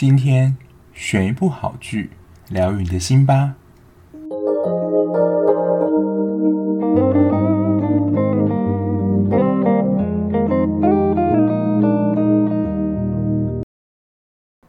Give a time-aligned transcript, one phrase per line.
[0.00, 0.56] 今天
[0.94, 2.08] 选一部好剧，
[2.48, 3.52] 疗愈你的心吧。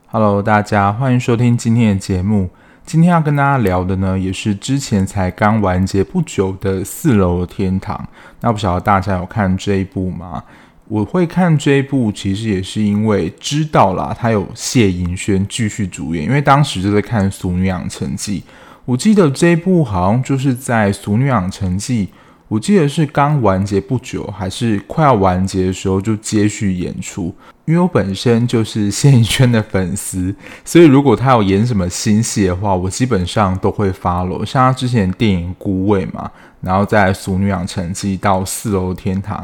[0.08, 2.50] Hello，大家欢迎收听今天的节目。
[2.84, 7.96] 今天要跟大家聊的呢，也是之前才刚完结不久的《四楼的天堂》。
[8.42, 10.44] 那不晓得大家有看这一部吗？
[10.92, 16.26] 我会看这一部，其实也是因为知道啦，他有谢盈萱继续主演。
[16.26, 18.42] 因为当时就在看《俗女养成记》，
[18.84, 22.08] 我记得这一部好像就是在《俗女养成记》。
[22.52, 27.34] 我记得是刚完结不久，还是快要完结的时候就接续演出。
[27.64, 34.44] 因为我本身就是谢盈萱的粉丝，所以如果他有演什么新戏的话，我基本上都会 follow。
[34.44, 39.38] 像他之前电影《孤味》嘛，然后在《俗女养成记》到《四楼天堂》，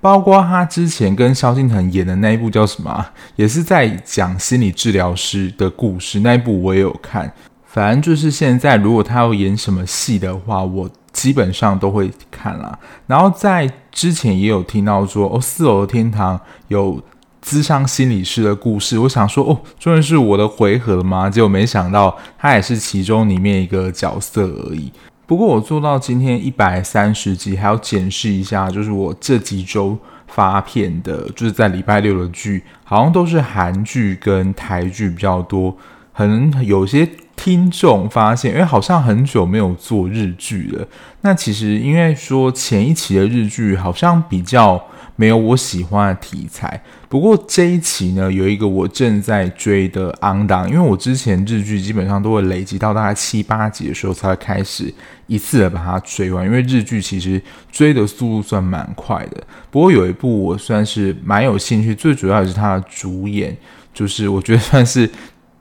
[0.00, 7.32] 包括他之前跟萧敬腾演的那一部叫什么，也是在讲心理治疗师的故事，那一部我也有看。
[7.66, 10.88] 反正就是现在，如果他要演什么戏的话，我。
[11.12, 12.10] 基本上都会
[12.42, 12.76] 看啦，
[13.06, 17.00] 然后在之前也有听到说，哦，四楼的天堂有
[17.40, 21.30] 咨商心理师的故事，我想说，哦，终于是我的回合了吗？
[21.30, 24.92] 结果没想到他也是其中里面一个角色而已。
[25.24, 35.76] 不过我做到今天一百三十集，还要检视一下，就是我这几周发片的，就是在礼拜六的剧，好像都是韩剧跟台剧比较多，
[36.16, 37.08] 可能有些。
[37.42, 40.86] 听众发现，因为好像很久没有做日剧了。
[41.22, 44.80] 那其实因为说前一期的日剧好像比较
[45.16, 46.80] 没有我喜欢的题材。
[47.08, 54.94] 不过这一期呢，有一个我正在追的昂当，因为我之前日剧基本上都会累积到大概七八集的时候才会开始
[55.26, 56.46] 一次的把它追完。
[56.46, 59.42] 因为日剧其实追的速度算蛮快的。
[59.68, 63.56] 不过有一部我算是蛮有兴趣，最主要也是它的主演，
[63.92, 65.10] 就是我觉得算是。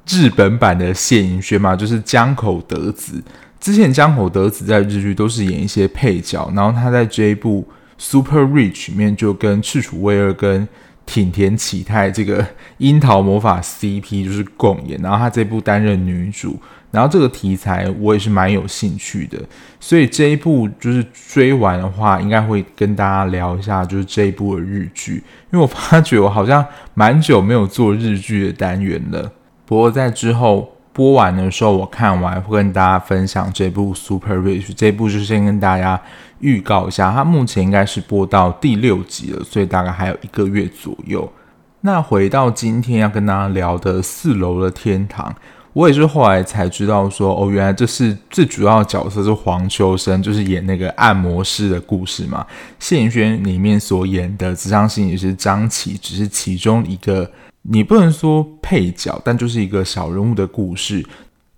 [0.08, 3.22] 日本版的谢盈萱嘛，就是江口德子。
[3.60, 7.62] 之前江口德子在日剧都是演一些配角，然后他在这一部
[7.98, 10.68] 《Super Rich》里面就跟赤楚卫二跟
[11.06, 12.46] 挺田启太这个
[12.80, 16.60] 樱桃魔法 CP 就是共演，然后他这部担任女主，
[16.90, 19.38] 然后这个题材我也是蛮有兴趣的，
[19.80, 29.32] 所以这一部就是追完的话，应该会跟大家聊一下就是这一部的日剧，因为我发觉我好像蛮久没有做日剧的单元了。
[29.72, 34.66] 不过在之后播完的时候，我看完会跟大家分享这部《Super Rich》。
[34.76, 35.98] 这部就先跟大家
[36.40, 41.32] 预告一下，它目前应该是播到第六集了，所以大概还有一个月左右。
[41.80, 45.26] 那回到今天要跟大家聊的《四楼的天堂》，
[45.72, 52.46] 我也是后来才知道说，哦，原来这是最主要的角色是黄秋生，就是演那个按摩师的故事嘛。
[52.78, 57.32] 谢盈萱里面所演的咨商心理师张琪，只是其中一个。
[57.64, 61.06] 你不能说配角，但就是一个小人物的故事。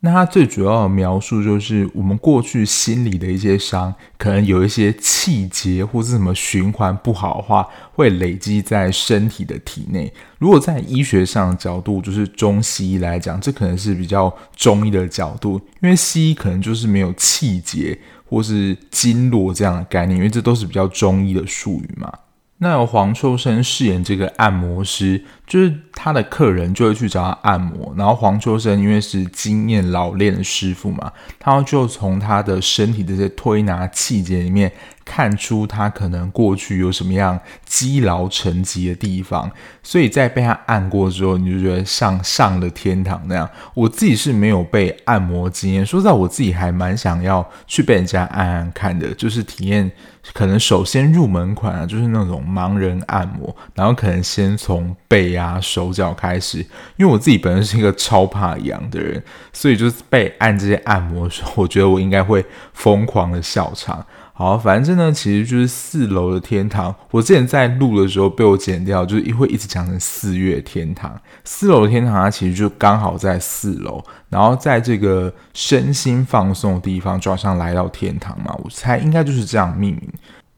[0.05, 10.11] 那它最主要的描述就是我们过去心里的一些伤，可能有一些气结或是什么循环不好的话，会累积在身体的体内。
[10.39, 22.11] 如果在医学上的角度，就是中西医来讲，这可能是比较中医的角度，因为西医可能就是没有气结或是经络这样的概念，因为这都是比较中医的术语嘛。
[22.57, 25.21] 那由黄秋生饰演这个按摩师，
[25.53, 34.71] 就是他的客人就会去找他按摩，然后黄秋生因为是经验老练的师傅嘛，他就从他的身体这些推拿器节里面。
[35.05, 39.51] 看出他可能过去有什么样积劳成疾的地方，
[39.83, 43.49] 所以在被他按过之后，你就觉得像上了天堂那样。
[43.73, 49.91] 我自己是没有被按摩经验，说实在，我自己还蛮想要去被人家按按看的，就是体验。
[50.31, 56.59] 可能首先入门款啊，就是那种盲人按摩， 然后可能先从背啊、手脚开始。
[56.97, 64.05] 因为我自己本身是一个超怕痒的人，所以就是被按这些按摩的时候，我觉得我应该会疯狂的笑场。
[64.35, 66.93] 好，反正呢，其实就是四楼的天堂。
[67.11, 71.15] 我之前在录的时候被我剪掉，就是会一直讲成四月天堂。
[71.43, 78.55] 四楼的天堂，它其实就刚好在四楼，然后在这个身心放松的地方，就好像来到天堂嘛。
[78.63, 80.11] 我猜应该就是这样命名。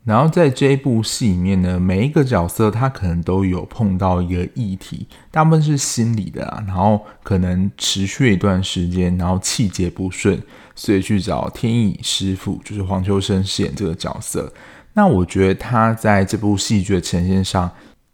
[0.05, 10.39] 然后在这一部戏里面呢，每一个角色他可能都有碰到一个议题，大部分是心理的啊，然后可能持续一段时间，然后气节不顺，
[10.75, 14.53] 所以去找天意师傅，就是黄秋生饰演这个角色。
[14.93, 17.69] 那我觉得他在这部戏剧的呈现上，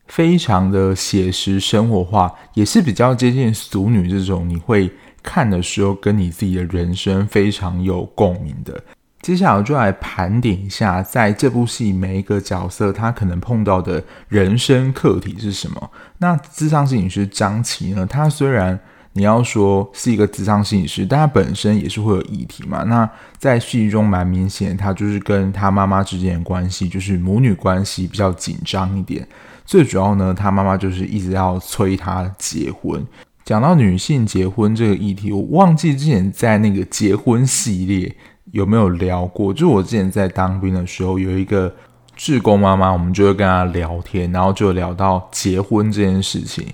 [0.08, 4.90] 非常的写实生活化，也是比较接近俗女这种，你会
[5.22, 8.82] 看的时候跟你自己的人生非常有共鸣的。
[9.22, 15.92] 接下来我就来盘点一下，在这部戏每一个角色他可能碰到的人生课题是什么。
[16.18, 18.06] 那咨商心理师张琪呢？
[18.06, 18.80] 他虽然
[19.14, 22.84] 你要说是一个咨商心理师，但他本身也是会有议题嘛。
[22.84, 23.08] 那
[23.38, 29.28] 在戏剧中蛮明显，他就是跟他妈妈之间的关系，就是母女关系比较紧张一点。
[29.66, 33.06] 最主要呢，他妈妈就是一直要催他结婚。
[33.44, 38.16] 讲到女性结婚这个议题，我忘记之前在那个结婚系列
[38.52, 39.54] 有没有聊过。
[39.54, 41.74] 就我之前在当兵的时候，有一个
[42.16, 46.66] 志工妈妈，我们就会跟她聊天，然后就聊到结婚这件事情。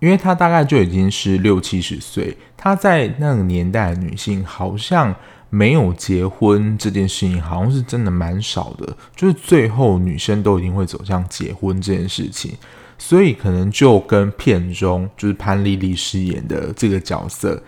[0.00, 5.14] 因为她大概就已经是六七十岁，她在那个年代的女性好像
[5.48, 8.96] 没有结婚这件事情，好像是真的蛮少的。
[9.14, 12.52] 就是最后女生都一定会走向结婚这件事情。
[12.98, 17.60] 所以可能就跟片中就是潘丽丽饰演的这个角色，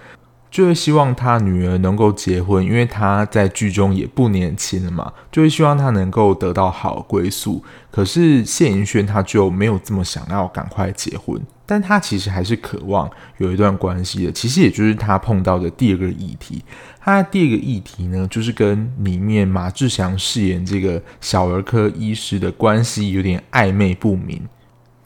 [0.55, 7.61] 就会希望他女儿能够结婚，因为他在剧中也不年轻了嘛，就会希望他能够得到好归宿。
[7.91, 14.31] 可是谢盈萱他就没有这么想要赶快结婚，但他其实还是渴望有一段关系的。
[14.31, 16.63] 其实也就是他碰到的第二个议题。
[17.01, 24.41] 他的第二个议题呢，就是跟里面马志祥饰演这个小儿科医师的关系有点暧昧不明。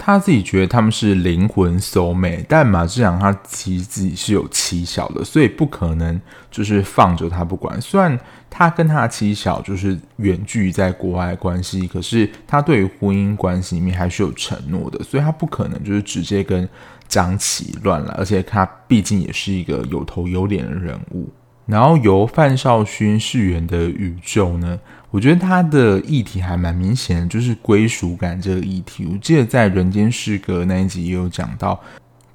[0.09, 6.19] 他自己觉得他们是灵魂 soul mate，但马志祥他其实自己是有妻小的，所以不可能
[6.51, 7.79] 就是放着他不管。
[7.79, 8.19] 虽然
[8.49, 16.67] 他跟他的妻小就是远距在国外关系，可是他对于婚姻关系里面还是有承诺的，所以他不可能就是直接跟
[17.07, 18.15] 张启乱来。
[18.15, 21.29] 而且他毕竟也是一个有头有脸的人物。
[21.67, 29.09] 然后由范少勋饰演的宇宙呢，我觉得他的议题还蛮明显的，就是归属感这个议题。
[29.11, 31.81] 我记得在《人间失格》那一集也有讲到，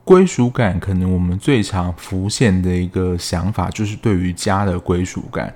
[0.03, 5.53] 归属感可能我们最常浮现的一个想法就是对于家的归属感。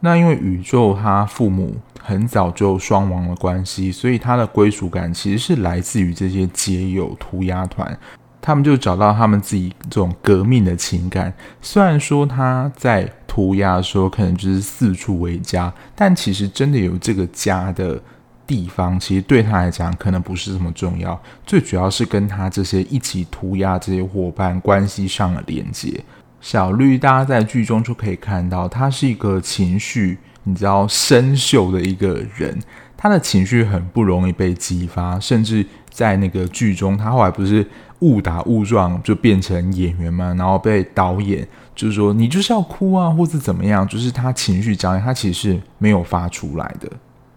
[0.00, 7.98] 那因为宇宙他父母很早就双亡的关系，所以他的归属感其实是来自于这些街友涂鸦团。
[8.40, 11.32] 他们就找到他们自己这种革命的情感。
[11.60, 17.96] 虽然说他在涂鸦说可能就是四处为家，但其实真的有这个家的
[18.44, 21.16] 地方，其实对他来讲可能不是这么重要。
[21.46, 26.02] 最主要是跟他这些一起涂鸦这些伙伴关系上的连接。
[26.40, 32.58] 小绿，大家在剧中就可以看到，他是一个情绪你知道生锈的一个人，
[32.96, 37.64] 他的情绪很不容易被激发，甚至在那个剧中，他后来不是。
[38.00, 41.44] 误打误撞就变成演员嘛，然后被导演
[41.78, 46.90] 就是说你就是要哭啊，或是怎么样，就是他情绪张力，他其实是没有发出来的。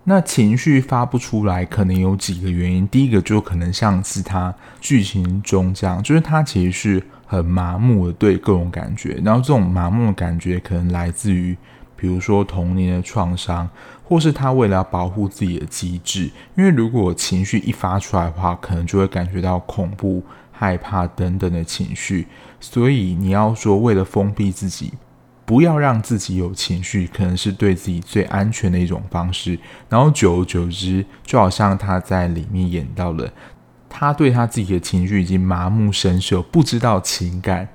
[0.04, 2.88] 那情绪发不出来，可能有几个原因。
[2.88, 11.56] 第一个就可能像是他剧情中这样，就是他其实是很麻木的对各种感觉，然后这种麻木的感觉可能来自于。
[11.96, 13.70] 比如说童年的创伤，
[14.04, 20.24] 或是他为了要保护自己的机制，因为如果情绪一发出来的话，可能就会感觉到恐怖、
[20.62, 22.28] 害怕等等的情绪。
[22.60, 24.94] 所以你要说为了封闭自己，
[25.44, 29.58] 不要让自己有情绪，可能是对自己最安全的一种方式。
[29.90, 33.28] 然后久而久之，就好像他在里面演到了，
[33.90, 37.68] 他对他自己的情绪已经麻木生锈，不知道情感。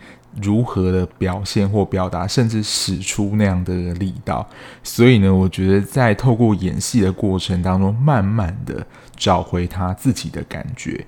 [0.43, 4.47] 如何的表现或表达，甚至使出那样的力道，
[4.83, 8.87] 所以呢，我觉得在透过演戏的过程当中，慢慢的
[9.17, 11.07] 找回他自己的感觉，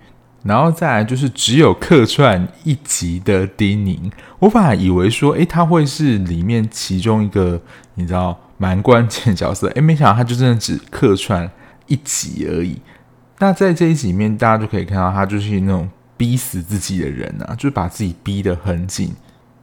[0.48, 4.10] 然后再来就是只有客串一集的丁宁，
[4.40, 7.60] 我反而以为说，诶，他会是里面其中一个
[7.94, 11.48] 你知道蛮关键 角色，诶，没想到他就真的只客串
[11.86, 12.80] 一集而已。
[13.38, 15.88] 那在这一集里面，大家就可以看到他就是那种。
[16.18, 19.14] 逼死自己的人啊，就是把自己逼得很紧，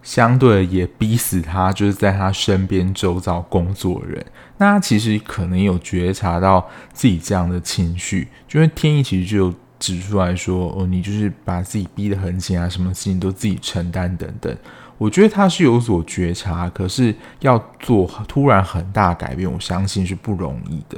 [0.01, 4.25] 相对也逼死他，就是在他身边周遭工作的人。
[4.57, 14.55] 那他其实可能有觉察到自己这样的情绪，因为天意其实就指出来说：“哦，你就是把自己逼得很紧啊，什么事情都自己承担等等。”
[14.97, 20.97] 我觉得他是有所觉察，可是要做突然很大改变，我相信是不容易的。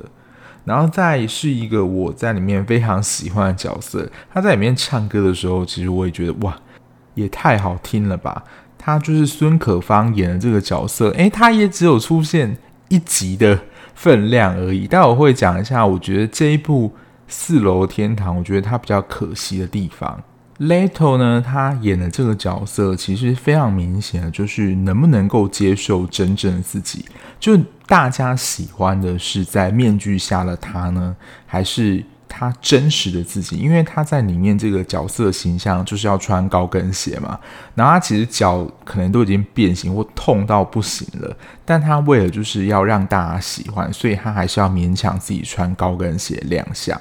[0.63, 6.55] 然后再是一个我在里面非常喜欢的角色，他在里面唱歌的时候，其实我也觉得哇，
[7.15, 8.43] 也太好听了吧！
[8.77, 12.55] 他就是孙可芳演的这个角色，诶，他也只有出现
[12.89, 13.60] 一集的
[13.96, 14.86] 分量而已。
[14.88, 16.89] 待会我会讲一下，我觉得这一部
[17.27, 20.22] 《四楼天堂》，我觉得他比较可惜的地方。
[20.60, 27.05] Leto 呢，他演的这个角色其实非常明显的，就是能不能够接受真正的自己。
[27.39, 27.55] 就
[27.86, 31.15] 大家喜欢的是在面具下的他呢，
[31.46, 33.57] 还是他真实的自己？
[33.57, 37.39] 因为他在里面这个角色形象就是要穿高跟鞋嘛，
[37.75, 47.00] 然后他其实脚可能都已经变形或痛到不行了，但他为了就是要让大家喜欢，所以他还是要勉强自己穿高跟鞋亮相。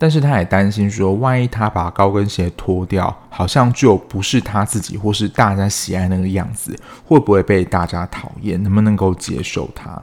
[0.00, 8.60] 但是他也担心说，万一他把高跟鞋脱掉，好像就不是他自己或是大家喜爱那个样子，会不会被大家讨厌？
[8.62, 10.02] 能不能够接受他？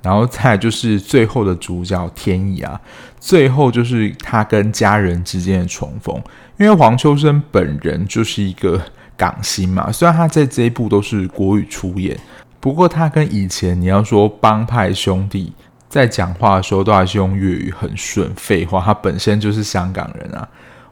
[0.00, 2.80] 然后再就是最后的主角天意啊，
[3.20, 6.16] 最后就是他跟家人之间的重逢，
[6.56, 8.80] 因为黄秋生本人就是一个
[9.14, 12.18] 港星嘛，虽然他在这一部都是国语出演，
[12.60, 15.52] 不过他跟以前你要说帮派兄弟
[15.94, 20.48] 在讲话的时候都还是用粤语很顺，废话，他本身就是香港人啊。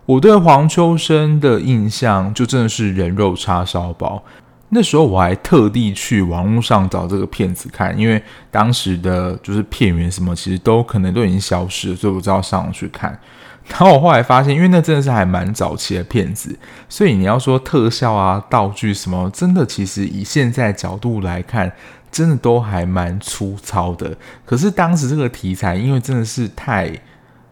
[0.06, 4.22] 我对黄秋生的印象就真的是人肉叉烧包。
[4.68, 13.18] 那时候我还特地去网络上找这个片子看，因为当时的就是片源什么，其实都可能都已经消失了，所以我就要上网去看。
[13.66, 16.56] 然后我后来发现，因为那真的是还蛮早期的片子，
[16.88, 21.72] 所以你要说特效啊、道具什么，真的其实以现在角度来看，
[22.12, 24.16] 真的都还蛮粗糙的。
[24.44, 26.92] 可是当时这个题材，因为真的是太……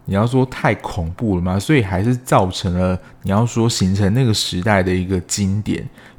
[0.06, 5.78] 你要说太恐怖了嘛，所以还是造成了你要说形成那个时代的一个经典。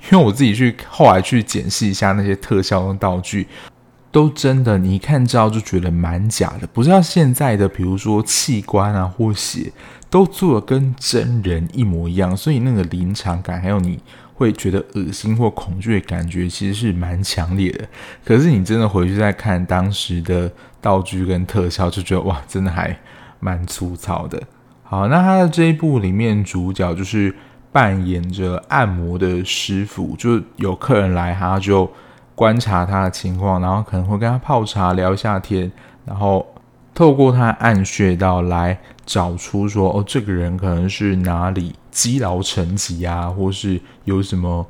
[0.09, 3.47] 因为我自己去后来去检视一下那些特效跟道具，
[4.09, 9.69] 都真的你一看之后就觉得蛮假的，不像现在的，比如说器官啊或血
[10.09, 13.99] 都做的跟真人一模一样，所以那个临场感还有你
[14.33, 17.87] 会觉得恶心或恐惧的感觉，其实是蛮强烈的。
[18.23, 22.97] 可是你真的回去再看当时的道具跟特效，就觉得哇，真的还。
[23.43, 24.39] 蛮粗糙的。
[24.83, 27.33] 好，那他的这一部里面主角就是
[27.71, 31.91] 扮演着按摩的师傅，就有客人来，他就
[32.35, 35.71] 观察他的情况，然后可能会跟他泡茶聊一下天，
[36.05, 36.45] 然后
[36.93, 44.65] 透过他按穴道来找出说哦，这个人可能是哪里积劳成疾啊，或是有什么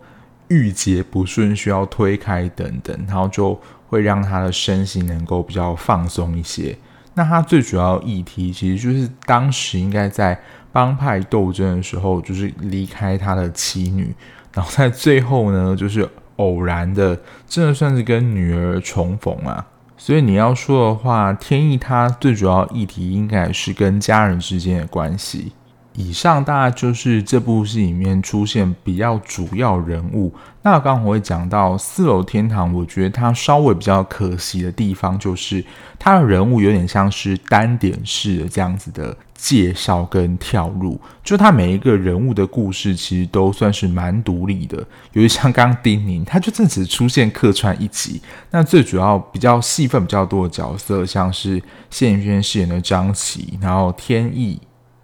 [0.48, 6.78] 郁结不顺需要推开等等，然后就会让他的身心能够比较放松一些。
[7.14, 10.40] 那他最主要议题其实就是当时应该在
[10.72, 14.16] 帮派斗争的时候，就是离开他的妻女，
[14.54, 19.68] 然后在最后呢，就是偶然的，真的算是跟女儿重逢啊。
[19.98, 25.52] 所以你要说的话，天意他最主要议题应该是跟家人之间的关系。
[25.94, 30.34] 以上大概就是这部戏里面出现比较主要人物。
[30.64, 35.64] 那刚刚我会讲到四楼天堂，我觉得它稍微比较可惜的地方，就是
[36.00, 44.78] 它的人物有点像是单点式的这样子的介绍跟跳入，就它每一个人物的故事其实都算是蛮独立的。
[45.14, 48.22] 尤其像刚刚丁宁，他就正只出现客串一集，
[48.52, 54.62] 那最主要比较戏份比较多的角色，像是谢盈萱饰演的张琪，然后天意。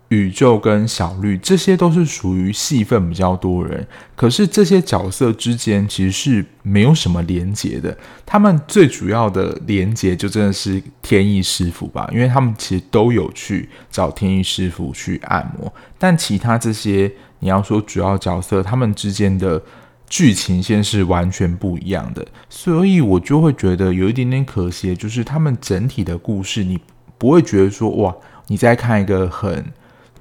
[0.10, 3.86] 宇宙跟小绿，这些都是属于戏份比较多人，
[4.16, 7.98] 可是这些角色之间其实是没有什么连结的。
[8.26, 15.74] 他们最主要的连结就真的是天意师傅吧，因为他们其实都有去找天意师傅去按摩。
[15.98, 19.62] 但其他这些你要说主要角色，他们之间的
[20.08, 26.80] 剧情线是完全不一样的，所以我就会觉得有一点点可惜，就是他们整体的故事，你
[27.18, 28.16] 不会觉得说哇，
[28.48, 29.66] 你在看一个很。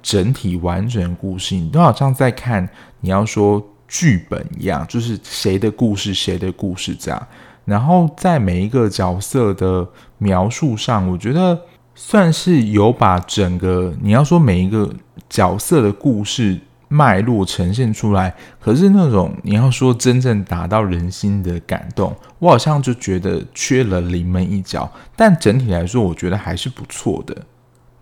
[0.07, 2.65] 整体完整故事，你都好像在看
[3.01, 7.27] 你要说剧本一样，就是谁的故事，谁的故事这样。
[7.65, 9.85] 然后在每一个角色的
[10.17, 11.59] 描述上，我觉得
[11.93, 14.89] 算是有把整个你要说每一个
[15.29, 18.33] 角色的故事脉络呈现出来。
[18.61, 24.89] 可是那种你要说真正打到人心的感动，我好像就觉得缺了临门一脚。
[25.17, 27.35] 但整体来说，我觉得还是不错的。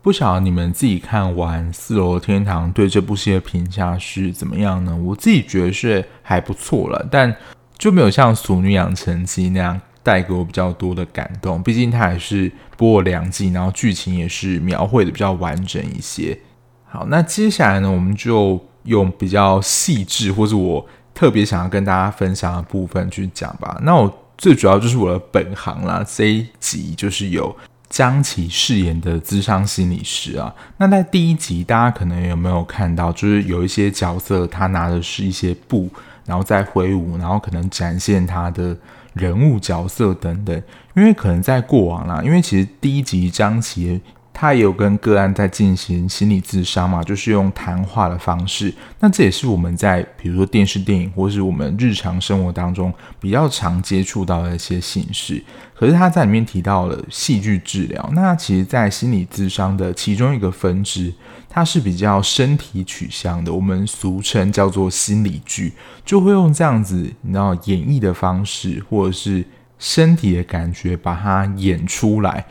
[0.05, 4.95] 不晓得你们自己看完《四楼天堂》对这部戏的评价是怎么样呢？
[4.95, 7.35] 我自己觉得是还不错了，但
[7.75, 11.59] 就没有像《俗女养成记》那样带给我比较多的感动。
[11.63, 16.37] 毕竟它还是播了两季，然后剧情也是描绘的比较完整一些。
[16.85, 20.85] 好，那接下来呢，我们就用比较细致或者我
[21.15, 23.81] 特别想要跟大家分享的部分去讲吧。
[23.81, 27.57] 那我最主要就是我的本行啦，这一集就是有。
[27.89, 35.89] 张琪饰演的智商心理师啊，那在第一集大家可能有没有看到，就是有一些角色他拿的是一些布，
[36.25, 38.75] 然后在挥舞，然后可能展现他的
[39.13, 40.61] 人物角色等等。
[40.95, 44.01] 因为可能在过往啦，因为其实第一集张琪。
[44.37, 48.73] 他也有跟个案在进行心理咨商嘛，就是用谈话的方式。
[48.99, 55.41] 那这也是我们在比如说电视、电影，或是我们日常生活当中比较常接触到的一些形式。
[55.73, 61.13] 可是他在里面提到了戏剧治疗，那其实，在心理咨商的其中一个分支，
[61.49, 65.71] 它是比较身体取向的，我们俗称叫做心理剧，
[66.05, 69.45] 就会用这样子，你知道演绎的方式，或者是
[69.79, 72.45] 身体的感觉，把它演出来。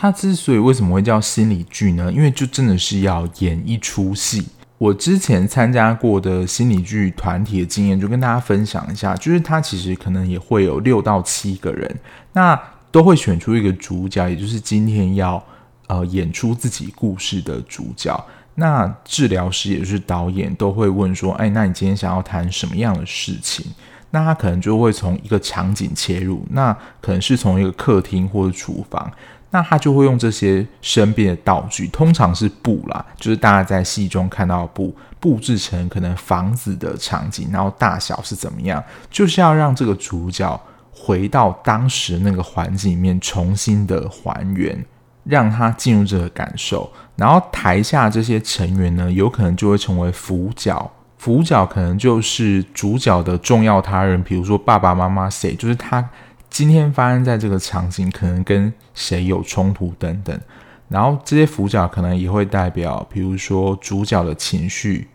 [0.00, 2.12] 它之所以为什么会叫心理剧呢？
[2.12, 4.46] 因为就真的是要演一出戏。
[4.78, 11.98] 我之前参加过的心理剧团体的经验，就跟大家分享一下，就是它其实可能也会有六到七个人，
[12.32, 12.56] 那
[12.92, 15.44] 都会选出一个主角，也就是今天要
[15.88, 18.24] 呃演出自己故事的主角。
[18.54, 23.66] 那治疗师也就是导演都会问说：“哎，那你今天想要谈什么样的事情？”
[24.10, 29.10] 那他可能就会从一个场景切入，那可能是从一个客厅或者厨房。
[29.50, 40.60] 那他就会用这些身边的道具，通常是布啦，就是大家在戏中看到的布，布置成可能房子的场景，然后大小是怎么样，就是要让这个主角
[40.92, 44.84] 回到当时那个环境里面，重新的还原，
[45.24, 46.92] 让他进入这个感受。
[47.16, 56.06] 然后台下这些成员呢，有可能就会成为辅角，辅角可能就是主角的重要他人，比如说爸爸妈妈谁，就是他。
[56.50, 60.40] 今天发生在这个场景，可能跟谁有冲突等等，
[60.88, 65.08] 然后这些辅角可能也会代表，比如说主角的情绪。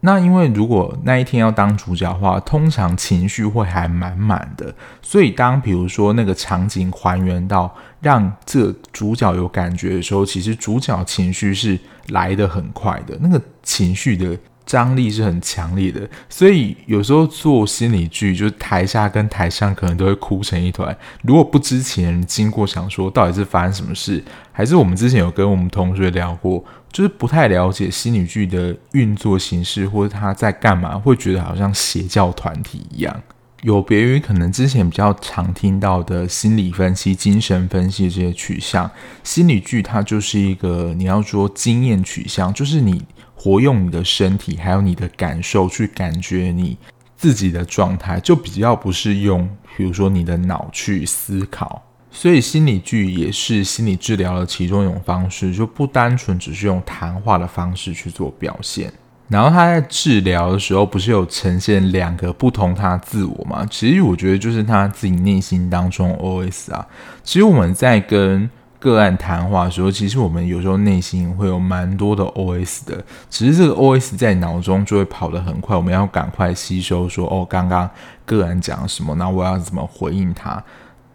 [0.00, 14.38] 那因为如果那一天要当主角的话，通常情绪会还满满的，所以当比如说那个场景还原到让这主角有感觉的时候，其实主角情绪是来得很快的，那个情绪的。
[14.66, 20.96] 张力是很强烈的，所以有时候做心理剧，就是台下跟台上可能都会哭成一团。
[21.22, 33.22] 如果不知情经过，想说到底是发生什么事，还是我们之前有跟我们同学聊过，就是不太了解心理剧的运作形式，或者他在干嘛，会觉得好像邪教团体一样。
[33.62, 38.90] 有别于可能之前比较常听到的心理分析、精神分析这些取向，
[39.22, 43.02] 心理剧它就是一个你要说经验取向，就是你。
[43.44, 46.78] 活用你的身体，还有你的感受去感觉你
[47.14, 49.46] 自己的状态，就比较不是用，
[49.76, 51.82] 比如说你的脑去思考。
[52.10, 58.90] 所以心理剧也是心理治疗的其中一种方式，就不单纯只是用谈话的方式去做表现。
[59.28, 63.66] 然后他在治疗的时候，不是有呈现两个不同他自我吗？
[63.70, 66.86] 其实我觉得就是他自己内心当中 OS 啊。
[67.22, 68.48] 其实我们在跟
[68.84, 77.88] 个案谈话的时候，其实我们有时候内心会有蛮多的 OS 的，只是这个 OS 在脑中就会跑得很快，我们要赶快吸收说，哦，刚刚
[78.26, 80.62] 个案讲什么，那我要怎么回应他？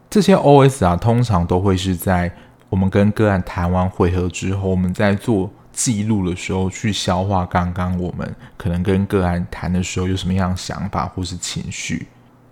[0.10, 2.32] 这些 OS 啊，通常都会是在
[2.70, 12.08] 我们跟个案谈完会合之后，我们在做记录的时候去消化刚刚我们可能跟个案谈的时候有什么样的想法或是情绪，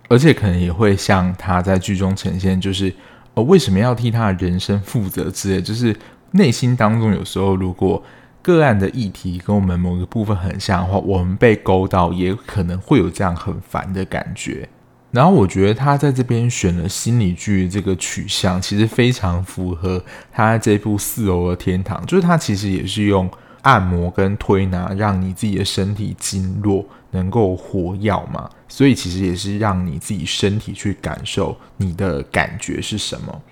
[0.08, 2.94] 而且可能也会像他在剧中呈现，就是。
[3.42, 5.62] 为什么要替他的人生负责之类？
[5.62, 5.94] 就是
[6.32, 8.02] 内心当中有时候，如果
[8.42, 14.68] 个案的议题跟我们某个部分很像的话，我们被勾到，也可能会有这样很烦的感觉。
[15.10, 23.28] 然后我觉得他在这边选了心理剧这个取向，其实非常符合他这部《四楼的天堂》，就是他其实也是用
[23.62, 28.48] 按摩跟推拿，让你自己的身体经络能够活跃嘛。
[28.68, 33.42] 所以其实也是让你自己身体去感受你的感觉是什么。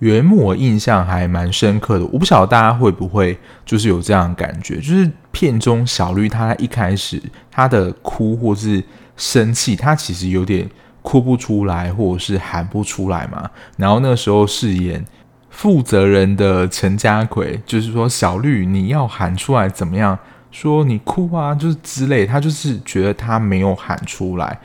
[0.00, 8.82] 原木我印象还蛮深刻的，我不晓得大家会不会就是有这样的感觉，就是片中小绿她一开始她的哭或是
[9.16, 10.68] 生气，她其实有点
[11.00, 13.48] 哭不出来或者是喊不出来嘛。
[13.76, 15.02] 然后那时候饰演
[15.48, 20.18] 负责人的陈家奎就是说：“小绿，你要喊出来怎么样？”
[20.54, 24.56] 说你哭啊，就是之类，他就是觉得他没有喊出来。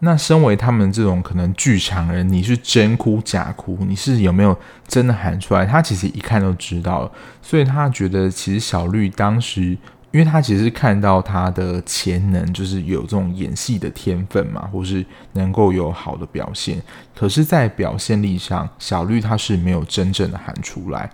[0.00, 4.56] 那身为他们这种可能剧场人，你是真哭假哭，你是有没有
[4.88, 5.64] 真的喊出来？
[5.64, 7.08] 他其实一看都知道，
[7.40, 9.62] 所以他觉得其实小绿当时，
[10.10, 16.82] 因为他其实看到他的潜能，就是有这种演戏的天分嘛，或是能够有好的表现。
[17.16, 21.08] 可是，在表现力上，小绿他是没有真正的喊出来。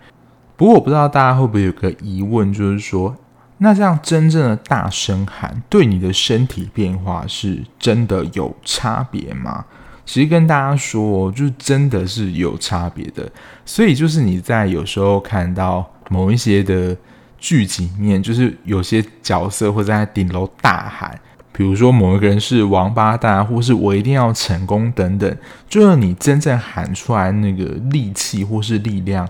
[0.57, 3.15] 不过，我不知道大家会不会有个疑问，就是说。
[3.59, 9.65] 那这样真正的大声喊，对你的身体变化是真的有差别吗？
[10.05, 13.31] 其实跟大家说，就真的是有差别的。
[13.65, 16.95] 所以就是你在有时候看到某一些的
[17.39, 21.19] 剧情面，就是有些角色会在顶楼大喊，
[21.53, 25.39] 比如说某一个人是王八蛋，或是我一定要成功等等，
[25.69, 29.27] 就是你真正喊出来那个力气或是力量，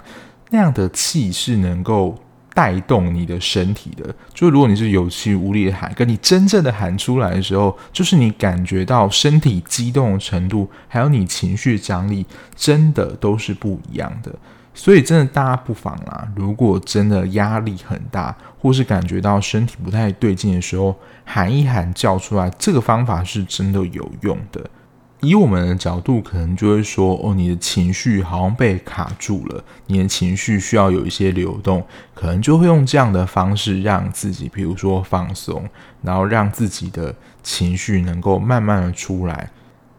[0.51, 2.19] 那样的气是能够。
[2.55, 14.33] 带动你的身体的，就如果你是有气无力的喊，跟你真正的喊出来的时候，就是你感觉到身体激动的程度，还有你情绪张力，真的都是不一样的。
[14.77, 24.69] 所以，真的大家不妨啦，如果真的压力很大，或是感觉到身体不太对劲的时候，喊一喊叫出来，这个方法是真的有用的。
[25.25, 31.85] 以我们的角度，可能就会说，哦，你的情绪好像被卡住了，你的情绪需要有一些流动，
[32.15, 35.69] 可能就会用这样的方式让自己，比如说放松，
[36.03, 39.51] 然后让自己的情绪能够慢慢的出来。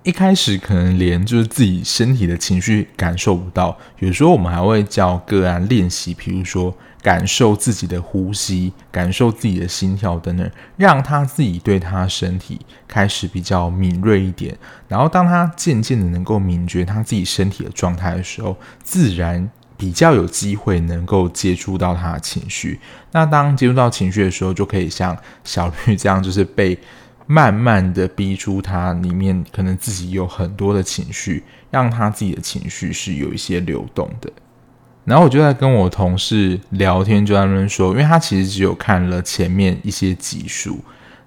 [0.05, 14.55] 一开始可能连就是自己身体的情绪感受不到，有时候我们还会叫个案练习，比如说感受自己的呼吸，感受自己的心跳等等，让他自己对他身体开始比较敏锐一点。
[14.87, 22.79] 然后当他渐渐的能够敏觉他自己身体的状态的时候，自然比较有机会能够接触到他的情绪。
[23.11, 26.77] 那当接触到情绪的时候，就可以像小绿这样，就是被。
[27.27, 34.31] 慢慢的逼出他里面可能自己有很多的情绪，让他自己的情绪是有一些流动的。
[35.03, 40.79] 然后我就在跟我同事聊天，就在那边说，因为他其实只有看了前面一些集数，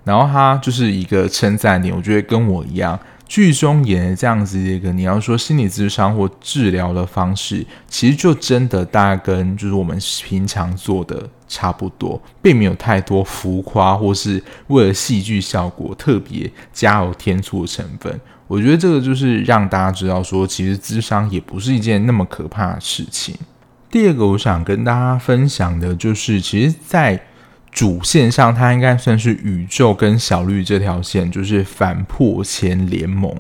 [0.04, 2.98] 然后他就是一个称赞点，我觉得跟我一样。
[3.28, 18.20] 剧中演的这样子一个，你要说心理咨商或治疗的方式，其实就真的大概跟就是我们平常做的差不多，并没有太多浮夸或是为了戏剧效果特别加油添醋的成分。
[18.46, 23.34] 我觉得这个就是让大家知道说，其实智商也不是一件那么可怕的事情。
[23.90, 27.20] 第二个，我想跟大家分享的就是，其实，在
[27.70, 33.34] 主线上，它应该算是宇宙跟小绿这条线，就是反破前联盟。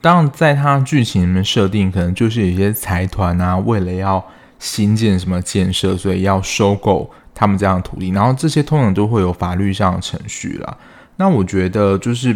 [0.00, 4.24] 当然，在它剧情里面设定，可能就是有些财团啊，为了要
[4.58, 10.76] 新建什么建设，所以要收购他们这样的土地，然后这些通常都会有法律上的程序啦。
[11.16, 12.34] 那我觉得，就是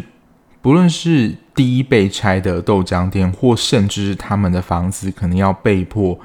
[0.60, 6.20] 不论是第一被拆的豆浆店，或甚至是他们的房子，可能要被迫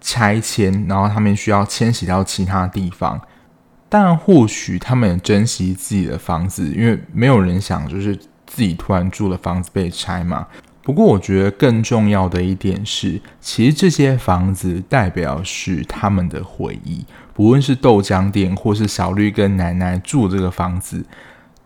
[0.00, 3.20] 拆迁，然后他们需要迁徙到其他地方。
[3.88, 10.46] 但或许他们也珍惜自己的房子，因为没有人想就是自己突然住的房子被拆嘛。
[10.82, 21.04] 不过我觉得更重要的一点是，其实这些房子代表是他们的回忆，不论是豆浆店或是小绿跟奶奶住这个房子，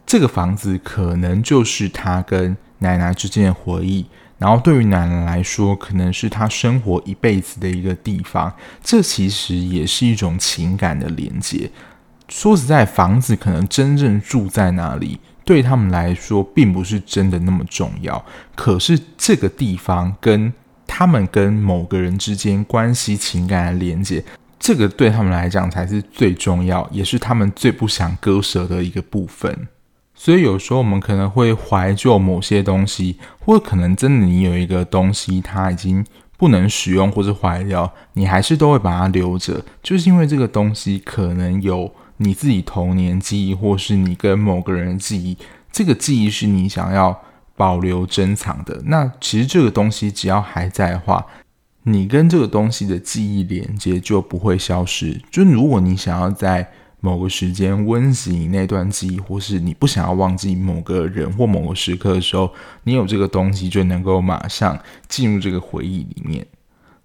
[0.05, 4.05] 这个房子可能就是他跟奶奶之间的回忆。
[4.39, 8.53] 然后对于奶奶来说，可能是他生活一辈子的一个地方。
[8.85, 11.71] 这其实也是一种情感的连接。
[12.29, 18.23] 说实在，房子可能真正住在那里，对他们来说并不是真的那么重要。
[18.57, 20.53] 可是这个地方跟
[20.89, 24.25] 他们跟某个人之间关系情感的连接，
[24.59, 29.69] 这个对他们来讲才是最重要，也是他们最不想割舍的一个部分。
[30.17, 36.05] 所以有时候我们可能会怀旧某些东西，或者可能真的你有一个东西，它已经
[36.37, 41.93] 不能使用或者坏掉，你还是都会把它留着，就是因为这个东西可能有。
[42.19, 45.37] 你自己童年记忆，或是你跟某个人的记忆，
[45.71, 47.23] 这个记忆是你想要
[47.55, 48.83] 保留珍藏的。
[48.87, 51.27] 那其实这个东西只要还在的话，
[51.85, 55.21] 你跟这个东西的记忆连接就不会消失。
[55.31, 56.69] 就如果你想要在
[57.01, 62.53] 某个时间温习你那段记忆，或是你不想要忘记某个人或某个时刻的时候，
[62.85, 66.45] 你有这个东西就能够马上进入这个回忆里面。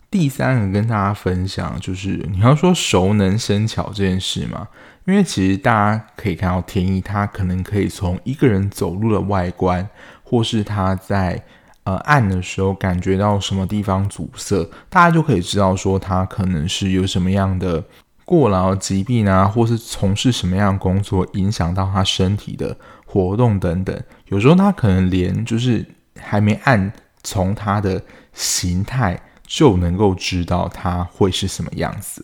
[0.10, 4.67] 第三个跟大家分享就是，你要说熟能生巧这件事嘛。
[5.05, 9.87] 因为其实大家可以看到天意，他可能可以从一个人走路的外观，
[10.23, 11.43] 或是他在
[11.83, 17.83] 呃按的时候感觉到什么地方阻塞，大家就可以知道说他可能是有什么样的
[18.23, 23.99] 过劳疾病啊，或是从事什么样工作影响到他身体的活动等等。
[24.27, 25.83] 有时候他可能连就是
[26.19, 28.01] 还没按，从他的
[28.33, 32.23] 形态就能够知道他会是什么样子。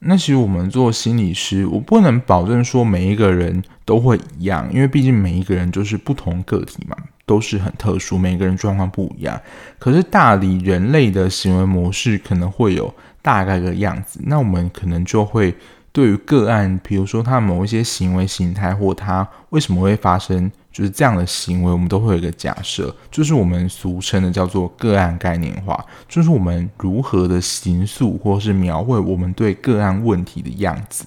[0.00, 9.40] 那其实我们做心理师，我不能保证说每一个人都会一样，因为毕竟每一个人就是不同个体嘛，都是很特殊，每个人状况不一样。
[9.78, 15.54] 可是大理人类的行为模式可能会有大概的样子，那我们可能就会
[15.90, 20.50] 对于个案，比如说他某一些行为形态，或他为什么会发生。
[20.78, 31.04] 就是这样的行为，我们都会有一个假设，就是我们俗称的叫做个案概念化，就是我们如何的形塑或是描绘我们对个案问题的样子。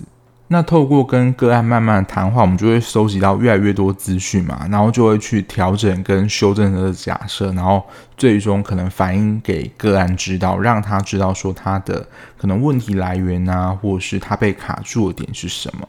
[0.50, 7.82] 那透过跟个案慢慢的谈话，我们就会收集到越来越多资讯嘛，然后就会去调整跟修正这个假设，然后
[8.18, 12.06] 最终可能反映给个案知道，让他知道说他的
[12.38, 15.88] 可能问题来源啊，或者是他被卡住的点是什么。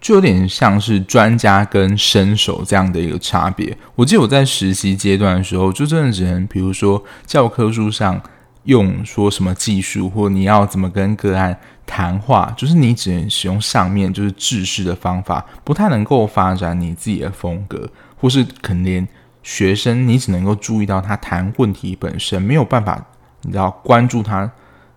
[0.00, 3.76] 就有点像是专家跟新手这样的一个差别。
[3.94, 8.20] 我记得我在实习阶段的时候，就真的只能，比如说教科书上
[8.64, 19.06] 用说什么技术，或你要怎么跟个案谈话，就是你只能使用上面就是制式的方法，不太能够发展你自己的风格，或是可能连
[19.42, 23.02] 学生，你只能够注意到他谈问题本身，没有办法，
[23.42, 24.50] 你知道关注他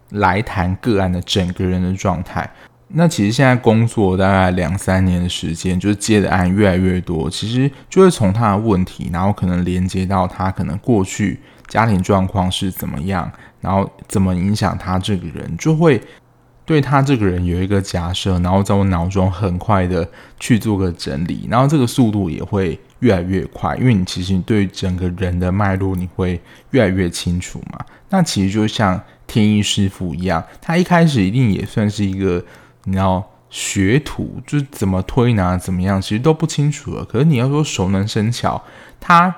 [0.10, 2.50] 来谈个案的整个人的状态。
[2.95, 15.99] 那其实现在工作大概两三年的时间，就是接的案越来越多，其实就会从他的问题，然后可能连接到他可能过去家庭状况是怎么样，然后怎么影响他这个人，就会
[16.65, 20.08] 对他这个人有一个假设，然后在我脑中很快的
[20.39, 27.84] 去做个整理，然后这个速度也会越来越快，因为你其实你对整个人的脉络你会越来越清楚嘛。
[28.10, 32.45] 那其实就像天意师傅一样，他一开始一定也算是一个。
[32.86, 37.06] 你要学徒，就是怎么推拿怎么样，其实都不清楚了。
[37.06, 38.62] 可是你要说熟能生巧，
[39.00, 39.34] 他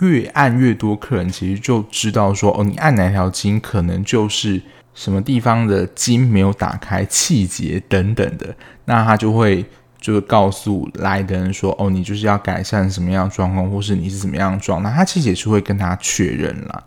[0.00, 4.62] 越按越多客人，其实就知道说哦，你按哪条筋，可能就是
[4.94, 8.54] 什么地方的筋没有打开，气结等等的。
[8.86, 9.64] 那他就会
[10.00, 14.90] 就告诉来的人说哦，你就是要改善什么样的状况，或是你是怎么样的状态。
[14.90, 16.84] 他其实也是会跟他确认啦。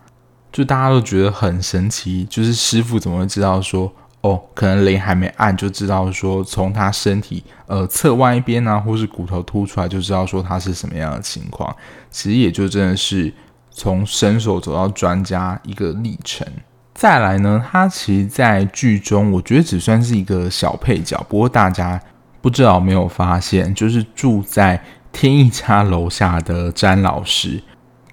[0.52, 3.94] 就大家都觉得很神奇，就是师傅怎么会知道说？
[4.22, 11.76] 哦，可能雷还没按就知道说，从他身体呃侧弯一边啊，或是骨头凸出来就知道说他是什么样的情况。
[12.12, 13.34] 其实也就真的是
[13.72, 16.48] 从新手走到专家一个历程。
[16.94, 22.00] 再来呢，他其实在剧中我觉得只算是一个小配角，不过大家
[22.42, 27.64] 不知道没有发现，就是住在天意家楼下的詹老师。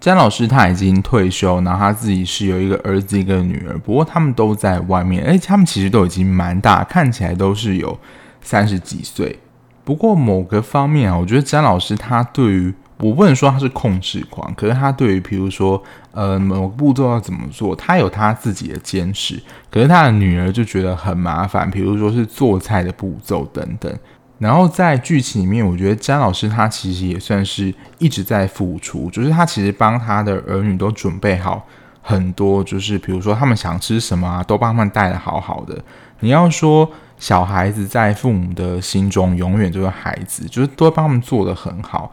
[0.01, 7.99] 詹老师他已经退休，然后他自己是有一个儿子一个女儿，不过他们都在外面，而且他们其实都已经蛮大，看起来都是有
[8.41, 9.39] 三十几岁。
[9.85, 15.83] 不过某个方面啊，我觉得詹老师他对于我不能说他是控制狂，可是他对于比如说
[16.13, 23.93] 呃某个步骤要怎么做，他有他自己的坚持，可是他的女儿就觉得很麻烦，比如说是做菜的步骤等等。
[24.39, 31.67] 然后在剧情里面，我觉得詹老师他其实也算是一直在付出，就是他其实帮他的儿女都准备好
[32.01, 35.77] 很多，就是比如说他们想吃什么啊，都帮他们带得好好的。
[36.21, 42.13] 你要说小孩子在父母的心中永远就是孩子，就是都帮他们做得很好。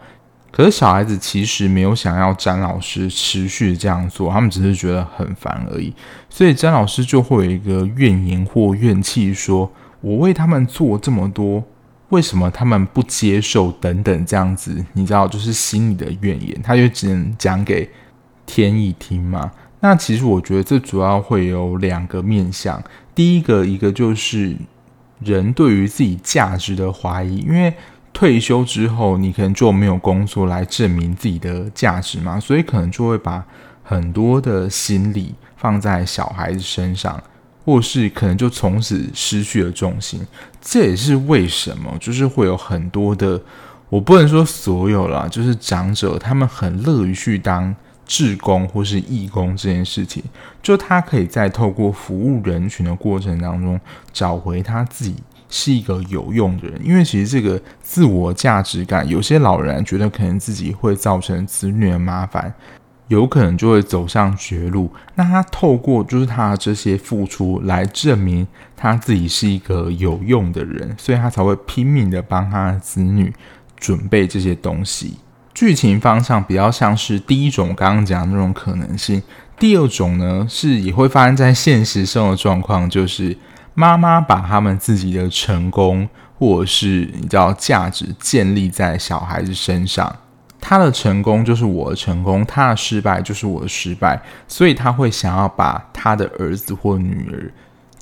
[0.51, 5.93] 可是小孩子其实没有想要詹老师持续这样做，他们只是觉得很烦而已。
[6.27, 11.63] 所以詹老师就会有一个怨言或怨气，说我为他们做这么多。
[12.09, 13.71] 为什么他们不接受？
[13.73, 17.89] 等等，这样子，你知道，就是心里的怨言，他就只能讲给
[18.45, 19.51] 天意听嘛。
[19.79, 22.81] 那其实我觉得这主要会有两个面向。
[23.13, 24.55] 第一个，一个就是
[25.19, 27.73] 人对于自己价值的怀疑，因为
[28.13, 33.43] 退休之后，你可能就没有工作来证明自己的价值嘛，所以可能就会把
[33.83, 37.21] 很多的心理放在小孩子身上。
[37.65, 40.21] 或是可能就从此失去了重心，
[40.61, 43.41] 这也是为什么，就是会有很多的，
[43.89, 47.75] 我不能说所有啦，就是长者他们很乐于去当
[48.05, 50.23] 志工或是义工这件事情，
[50.61, 53.79] 就他可以在透过服务人群的过程当中，
[54.13, 55.15] 找回他自己
[55.49, 62.53] 是一个有用的人，因为其实这个自我价值感，有些老人觉得可能自己会造成子女的麻烦。
[63.07, 64.91] 有可能就会走上绝路。
[65.15, 73.33] 那他透过就是他的这些付出来证明他自己是一个有用的人，所以他才会拼命的帮他的子女
[73.77, 75.17] 准备这些东西。
[75.53, 79.23] 剧情方向比较像是第一种刚刚讲的那种可能性，
[79.57, 83.37] 第二种呢是也会发生在现实生活状况，就是
[83.73, 90.13] 妈妈把他们自己的成功或者是你知道价值建立在小孩子身上。
[90.67, 97.53] 他的成功就是我的成功，他的失败就是我的失败，所以他会想要把他的儿子或女儿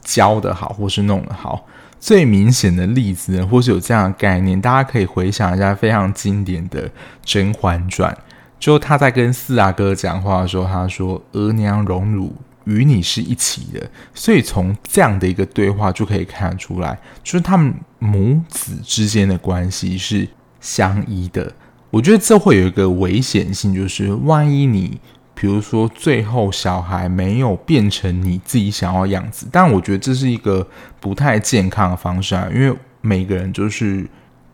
[0.02, 1.66] 教得好，或是弄得好。
[2.00, 6.88] 最明显的例子呢，或是有这样的概念，大家可以回想一下非常经典的
[7.26, 8.14] 《甄嬛传》，
[8.58, 20.26] 就他在跟四阿哥讲话的时候，他说：“额娘荣辱与你是一起的。”所以从这样的一个对话就可以看出来，就是他们母子之间的关系是
[20.62, 21.52] 相依的。
[21.94, 25.00] 我觉得这会有一个危险性，就是万一你，
[25.36, 30.68] 比如说最后小孩没有变成你自己想要的样子，但我觉得这是一个
[31.00, 34.08] 不太健康的方式啊，因为每个人就是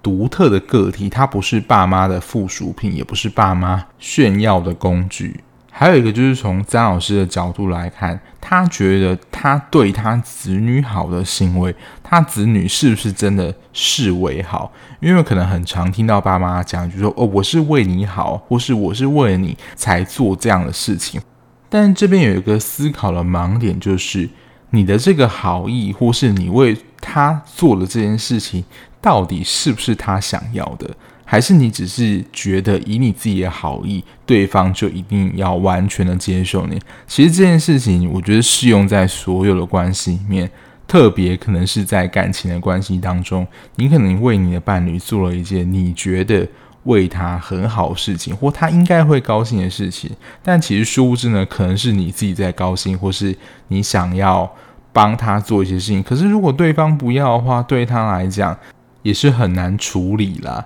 [0.04, 5.40] 独特的个体，他不是爸妈的附属品，也不是爸妈炫耀的工具。
[5.80, 14.70] 还有一个就是从詹老师的角度来看，他觉得他对他子女好的行为，他子女是不是真的视为好？
[15.00, 21.22] 因为可能很常听到爸妈讲，就说哦，我是为你好，或是我是为了你才做这样的事情。
[21.70, 24.30] 但这边有一个思考的盲点，就是
[24.72, 28.66] 你的这个好意，或是你为他做的这件事情，
[29.00, 30.90] 到底是不是他想要的？
[31.32, 36.82] 还是你只是觉得以你自己的好意，对方就一定要完全的接受你？
[37.06, 40.50] 其实这件事情，我觉得适用在所有的关系里面，
[40.88, 46.48] 特别可能是在感情的关系当中，你可能为你的伴侣做了一件你觉得
[46.86, 50.10] 为他很好事情，或他应该会高兴的事情，
[50.42, 53.38] 但其实殊不知呢，可能是你自己在高兴，或是
[53.68, 54.52] 你想要
[54.92, 56.02] 帮他做一些事情。
[56.02, 58.58] 可是如果对方不要的话，对他来讲
[59.04, 60.66] 也是很难处理啦。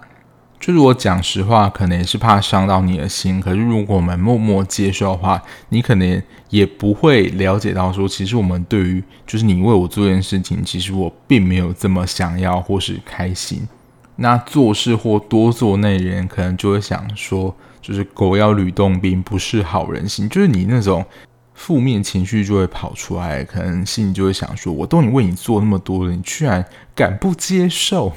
[0.66, 3.38] 就是我讲实话，可能也是怕伤到你的心。
[3.42, 13.68] 可是如果我们默默接受的话，你可能也不会了解到说，其实我们对于就是你为我做这件事情，其实我并没有这么想要或是开心。
[14.16, 20.30] 那做事或多做那人，可能就会想说，就是狗咬吕洞宾，不识好人心。
[20.30, 21.06] 就是你那种
[21.54, 28.14] 负面情绪就会跑出来，可能心里就会想说，我都已经为你做那么多了，你居然敢不接受？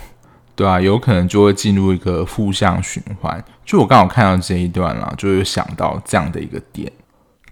[0.56, 3.44] 对啊，有可能就会进入一个负向循环。
[3.62, 6.90] 就我刚好看到这一段啦，就有想到这样的一个点。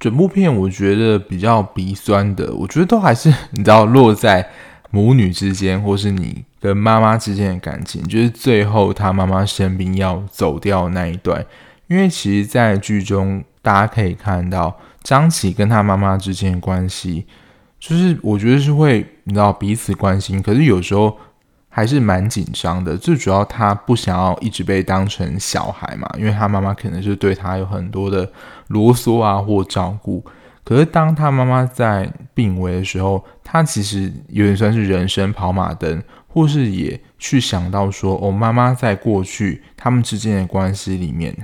[0.00, 4.48] 整部片我觉得比较鼻酸的，我觉得都还是你知道落在
[4.90, 11.44] 母女之间，或是你跟妈妈之间的感情，就是最后他妈妈生病要走掉那一段。
[11.88, 17.26] 因为其实，在剧中大家可以看到张琪跟他妈妈之间的关系，
[17.78, 21.14] 就是我觉得是会你知道彼此关心，可是有时候。
[21.76, 28.30] 还是蛮紧张的，最主要他不想要一直被当成小孩嘛，因为他妈妈可能是对他有很多的
[28.68, 30.24] 啰嗦啊或照顾。
[30.62, 41.36] 可是当他妈妈在病危的时候，他其实有点算是人生跑马灯，或是也去想到说，哦，妈妈在过去他们之间的关系里面，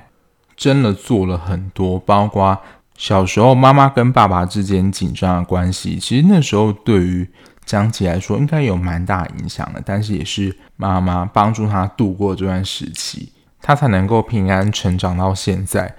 [0.56, 2.56] 真的做了很多，包括
[2.96, 7.28] 小时候妈妈跟爸爸之间紧张的关系，其实那时候对于。
[7.70, 13.30] 讲起来说，应该有蛮大影响的，但是也是妈妈帮助他度过这段时期，
[13.62, 15.94] 他才能够平安成长到现在。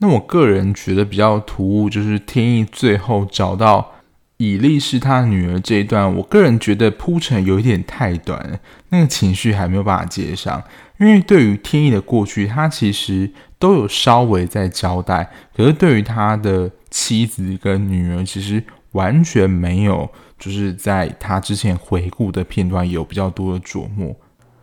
[0.00, 3.92] 那我个人觉得比较突兀，就是天意最后找到
[4.36, 8.60] 以利是他女儿这一段，我个人觉得铺陈有一点太短，
[8.90, 10.62] 那个情绪还没有办法接上。
[10.98, 20.10] 因为对于天意的过去，他其实都有稍微在交代，可是对于他的妻子跟女儿，其实完全没有。
[20.38, 24.14] 就是在他之前回顾的片段有比较多的琢磨，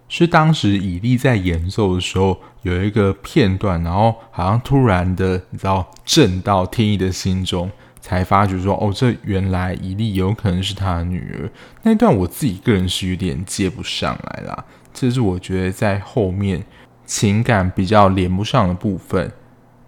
[0.07, 11.49] 是当时以利在演奏的时候有一个片段，然后好像突然的你知道震到天意的心中，才发觉说哦，这原来以利有可能是他的女儿。
[11.84, 16.63] 那段我自己个人是有点接不上来啦，这是我觉得在后面
[17.05, 19.31] 情感比较连不上的部分。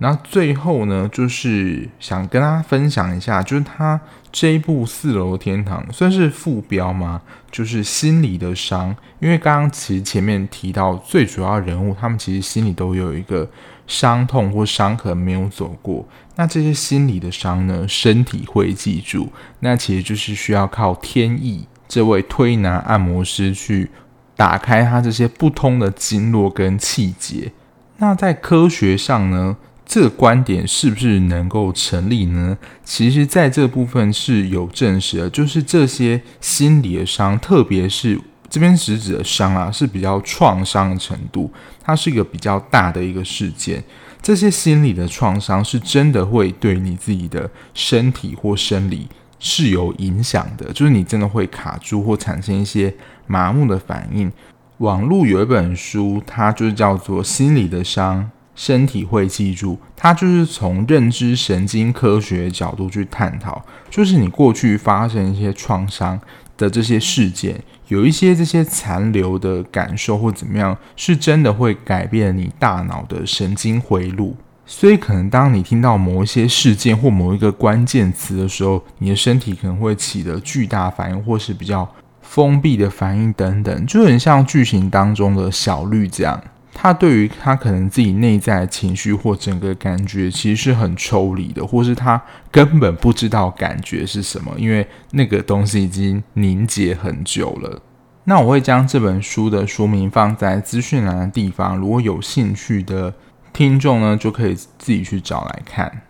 [0.03, 3.97] 那最后呢，就是想跟大家分享一下，就是他
[4.33, 7.21] 这一部《四楼天堂》算是副标吗？
[7.49, 13.49] 就是心里的伤，因为刚刚其实前面提到最主要人物，他们其实心里都有一个
[13.87, 16.05] 伤痛或伤痕没有走过。
[16.35, 23.89] 那这些心理的伤呢，身体会记住，那其实就是需要靠天意这位推拿按摩师去
[24.35, 27.53] 打开他这些不通的经络跟气节。
[27.99, 29.55] 那在科学上呢？
[29.93, 32.57] 这个观点是不是能够成立呢？
[32.83, 41.51] 其实，在这部分是有证实的，就是这些心理的伤，特别是这边实指的伤啊，是比较创伤的程度，
[41.83, 43.83] 它是一个比较大的一个事件。
[44.19, 52.91] 这些心理的创伤是真的会对你自己的身体或生理是有影响的，就是你真的会卡住或产生一些
[53.27, 54.31] 麻木的反应。
[54.79, 58.23] 网络有一本书，它就是叫做《心理的伤》。
[58.55, 66.19] 身体会记住，它就是从认知神经科学角度去探讨，就是你过去发生一些创伤
[66.57, 74.35] 的这些事件，有一些这些残留的感受或怎么样，是真的会改变你大脑的神经回路。
[74.65, 81.87] 所以，可能当你听到某一些事件或某一个关键词的时候，你的身体可能会起的巨大反应，或是比较
[82.21, 86.41] 封闭的反应等等，就很像剧情当中的小绿这样。
[86.73, 97.81] 他对于他可能自己内在的情绪或整个感觉，其实是很抽离的，或是他根本不知道感觉是什么，因为那个东西已经凝结很久了。
[98.25, 103.13] 那我会将这本书的书名放在资讯栏的地方，如果有兴趣的
[103.51, 106.01] 听众呢，就可以自己去找来看。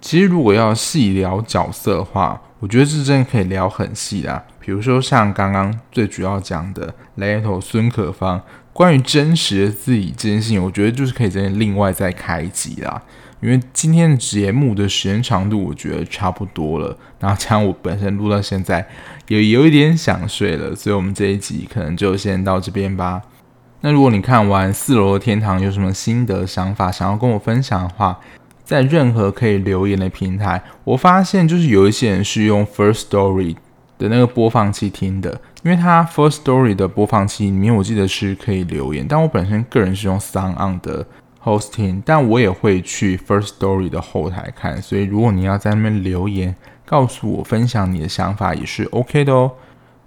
[0.00, 4.42] 其实如果要细聊角色的话，我觉得这真的可以聊很细啦。
[4.58, 8.40] 比如说像刚刚最主要讲的雷头孙可芳。
[8.72, 13.02] 关于真实的自己这件事情，我觉得就是可以再另外再开一集啦。
[13.40, 16.96] 因为今天的节目的时间长度，我觉得差不多了。
[17.18, 18.86] 然后加上我本身录到现在
[19.26, 23.20] 也有一点想睡了，所以我们这一集可能就先到这边吧。
[23.82, 28.18] 那如果你看完《四楼的天堂》有什么心得想法，想要跟我分享的话，
[28.70, 33.56] 在任何可以留言的平台，我发现就是有一些人是用 First Story
[33.98, 41.04] 的那个播放器听的，因为它 First Story 的播放器里面我记得是可以留言，但我本身个人是用 SoundOn 的
[41.42, 46.54] Hosting，但我也会去 First Story 的后台看，所以如果你要在那边留言，
[46.86, 49.50] 告诉我分享你的想法也是 OK 的哦。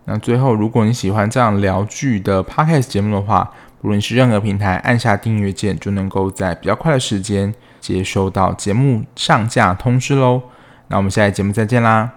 [0.05, 3.51] 那最后，如果你喜欢这样聊剧的 Podcast 节目的话，
[3.83, 10.41] 无论是任何平台，按下订阅键就能够在比较快的时间接收到节目上架通知喽。
[10.87, 12.09] 那我们下期节目再见啦，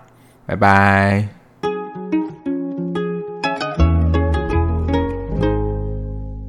[0.46, 1.35] 拜拜。